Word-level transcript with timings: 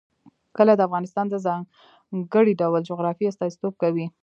کلي 0.57 0.73
د 0.77 0.81
افغانستان 0.87 1.25
د 1.29 1.35
ځانګړي 1.45 2.53
ډول 2.61 2.81
جغرافیه 2.89 3.29
استازیتوب 3.31 3.73
کوي. 3.83 4.05